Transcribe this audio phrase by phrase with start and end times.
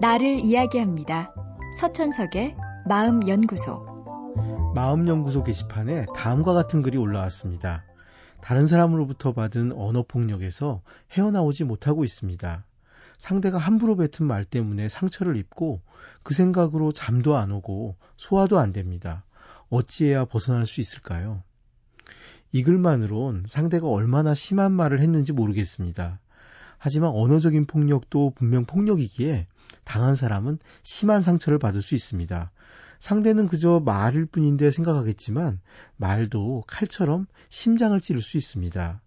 [0.00, 1.34] 나를 이야기합니다.
[1.78, 2.56] 서천석의
[2.88, 4.72] 마음연구소.
[4.74, 7.84] 마음연구소 게시판에 다음과 같은 글이 올라왔습니다.
[8.40, 10.80] 다른 사람으로부터 받은 언어폭력에서
[11.12, 12.64] 헤어나오지 못하고 있습니다.
[13.18, 15.82] 상대가 함부로 뱉은 말 때문에 상처를 입고
[16.22, 19.26] 그 생각으로 잠도 안 오고 소화도 안 됩니다.
[19.68, 21.42] 어찌해야 벗어날 수 있을까요?
[22.52, 26.20] 이 글만으론 상대가 얼마나 심한 말을 했는지 모르겠습니다.
[26.82, 29.46] 하지만 언어적인 폭력도 분명 폭력이기에
[29.84, 32.50] 당한 사람은 심한 상처를 받을 수 있습니다.
[32.98, 35.60] 상대는 그저 말일 뿐인데 생각하겠지만
[35.98, 39.02] 말도 칼처럼 심장을 찌를 수 있습니다.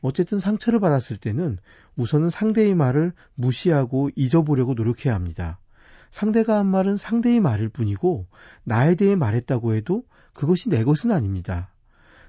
[0.00, 1.58] 어쨌든 상처를 받았을 때는
[1.96, 5.58] 우선은 상대의 말을 무시하고 잊어보려고 노력해야 합니다.
[6.12, 8.28] 상대가 한 말은 상대의 말일 뿐이고
[8.62, 11.71] 나에 대해 말했다고 해도 그것이 내 것은 아닙니다.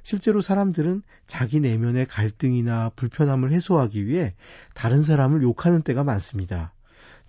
[0.03, 4.35] 실제로 사람들은 자기 내면의 갈등이나 불편함을 해소하기 위해
[4.73, 6.73] 다른 사람을 욕하는 때가 많습니다.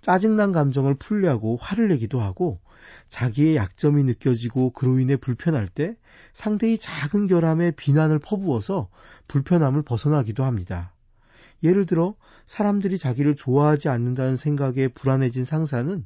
[0.01, 2.59] 짜증난 감정을 풀려고 화를 내기도 하고
[3.07, 5.95] 자기의 약점이 느껴지고 그로 인해 불편할 때
[6.33, 8.89] 상대의 작은 결함에 비난을 퍼부어서
[9.27, 10.93] 불편함을 벗어나기도 합니다.
[11.63, 16.05] 예를 들어 사람들이 자기를 좋아하지 않는다는 생각에 불안해진 상사는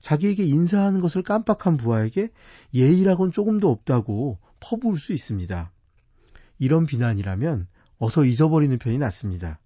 [0.00, 2.30] 자기에게 인사하는 것을 깜빡한 부하에게
[2.74, 5.70] 예의라곤 조금도 없다고 퍼부을 수 있습니다.
[6.58, 7.66] 이런 비난이라면
[7.98, 9.58] 어서 잊어버리는 편이 낫습니다.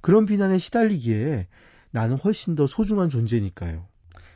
[0.00, 1.48] 그런 비난에 시달리기에
[1.90, 3.86] 나는 훨씬 더 소중한 존재니까요.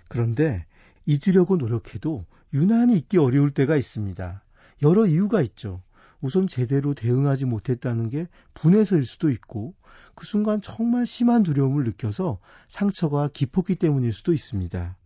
[0.09, 0.67] 그런데
[1.07, 4.43] 잊으려고 노력해도 유난히 잊기 어려울 때가 있습니다.
[4.83, 5.83] 여러 이유가 있죠.
[6.21, 9.75] 우선 제대로 대응하지 못했다는 게 분해서일 수도 있고
[10.15, 12.39] 그 순간 정말 심한 두려움을 느껴서
[12.69, 14.97] 상처가 깊었기 때문일 수도 있습니다.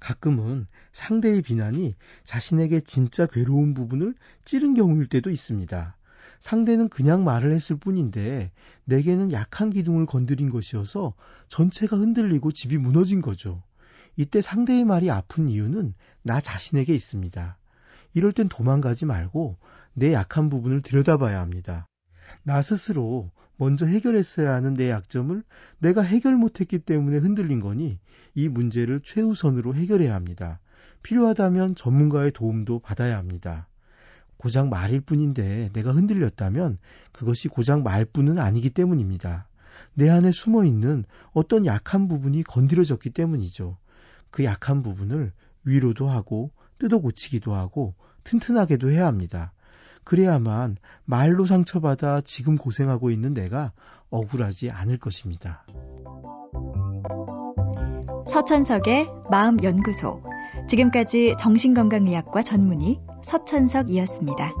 [0.00, 5.95] 가끔은 상대의 비난이 자신에게 진짜 괴로운 부분을 찌른 경우일 때도 있습니다.
[6.40, 8.50] 상대는 그냥 말을 했을 뿐인데
[8.84, 11.14] 내게는 약한 기둥을 건드린 것이어서
[11.48, 13.62] 전체가 흔들리고 집이 무너진 거죠.
[14.16, 17.58] 이때 상대의 말이 아픈 이유는 나 자신에게 있습니다.
[18.14, 19.58] 이럴 땐 도망가지 말고
[19.92, 21.86] 내 약한 부분을 들여다봐야 합니다.
[22.42, 25.42] 나 스스로 먼저 해결했어야 하는 내 약점을
[25.78, 27.98] 내가 해결 못했기 때문에 흔들린 거니
[28.34, 30.60] 이 문제를 최우선으로 해결해야 합니다.
[31.02, 33.68] 필요하다면 전문가의 도움도 받아야 합니다.
[34.36, 36.78] 고작 말일 뿐인데 내가 흔들렸다면
[37.12, 39.48] 그것이 고작 말뿐은 아니기 때문입니다.
[39.94, 43.78] 내 안에 숨어 있는 어떤 약한 부분이 건드려졌기 때문이죠.
[44.30, 45.32] 그 약한 부분을
[45.64, 47.94] 위로도 하고 뜯어 고치기도 하고
[48.24, 49.52] 튼튼하게도 해야 합니다.
[50.04, 53.72] 그래야만 말로 상처받아 지금 고생하고 있는 내가
[54.10, 55.66] 억울하지 않을 것입니다.
[58.28, 60.22] 서천석의 마음연구소.
[60.68, 64.54] 지금까지 정신건강의학과 전문의 서천석이었습니다.